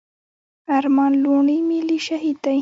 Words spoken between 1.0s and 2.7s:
لوڼي ملي شهيد دی.